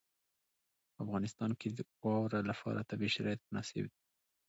په 0.93 0.99
افغانستان 1.05 1.51
کې 1.59 1.67
د 1.77 1.79
واوره 2.03 2.39
لپاره 2.49 2.87
طبیعي 2.89 3.11
شرایط 3.15 3.41
مناسب 3.47 3.83
دي. 3.91 3.97